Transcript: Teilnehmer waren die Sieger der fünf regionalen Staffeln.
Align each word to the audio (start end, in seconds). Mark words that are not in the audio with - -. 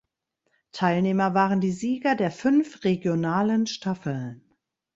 Teilnehmer 0.71 1.35
waren 1.35 1.61
die 1.61 1.71
Sieger 1.71 2.15
der 2.15 2.31
fünf 2.31 2.83
regionalen 2.85 3.67
Staffeln. 3.67 4.41